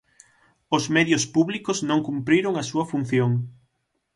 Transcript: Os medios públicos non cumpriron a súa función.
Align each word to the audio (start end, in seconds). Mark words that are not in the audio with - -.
Os 0.77 0.83
medios 0.95 1.23
públicos 1.35 1.77
non 1.89 2.03
cumpriron 2.07 2.53
a 2.57 2.63
súa 2.69 2.85
función. 2.91 3.31